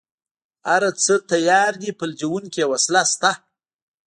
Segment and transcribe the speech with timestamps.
[0.69, 3.31] هره څه تيار دي فلجوونکې وسله شته.